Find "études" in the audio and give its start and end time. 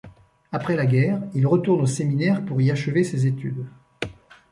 3.27-3.67